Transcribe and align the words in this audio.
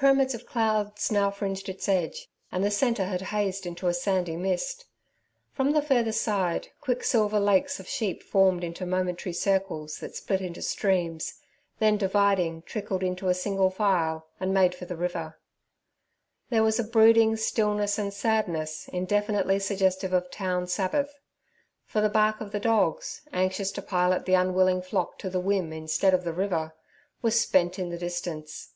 Pyramids 0.00 0.32
of 0.32 0.46
clouds 0.46 1.10
now 1.10 1.28
fringed 1.32 1.68
its 1.68 1.88
edge, 1.88 2.28
and 2.52 2.62
the 2.62 2.70
centre 2.70 3.06
had 3.06 3.20
hazed 3.20 3.66
into 3.66 3.88
a 3.88 3.92
sandy 3.92 4.36
mist. 4.36 4.84
From 5.50 5.72
the 5.72 5.82
further 5.82 6.12
side, 6.12 6.68
quicksilver 6.80 7.40
lakes 7.40 7.80
of 7.80 7.88
sheep 7.88 8.22
formed 8.22 8.62
into 8.62 8.86
momentary 8.86 9.32
circles 9.32 9.98
that 9.98 10.14
split 10.14 10.40
into 10.40 10.62
streams, 10.62 11.40
then, 11.80 11.96
dividing, 11.96 12.62
trickled 12.62 13.02
into 13.02 13.34
single 13.34 13.70
file 13.70 14.28
and 14.38 14.54
made 14.54 14.72
for 14.72 14.84
the 14.84 14.94
river. 14.94 15.36
There 16.48 16.62
was 16.62 16.78
a 16.78 16.84
brooding 16.84 17.34
stillness 17.34 17.98
and 17.98 18.14
sadness 18.14 18.88
indefinitely 18.92 19.58
suggestive 19.58 20.12
of 20.12 20.30
town 20.30 20.68
Sabbath; 20.68 21.18
for 21.86 22.00
the 22.00 22.08
bark 22.08 22.40
of 22.40 22.52
the 22.52 22.60
dogs, 22.60 23.22
anxious 23.32 23.72
to 23.72 23.82
pilot 23.82 24.26
the 24.26 24.34
unwilling 24.34 24.80
flock 24.80 25.18
to 25.18 25.28
the 25.28 25.42
wim 25.42 25.74
instead 25.76 26.14
of 26.14 26.22
the 26.22 26.32
river, 26.32 26.76
was 27.20 27.40
spent 27.40 27.80
in 27.80 27.88
the 27.90 27.98
distance. 27.98 28.74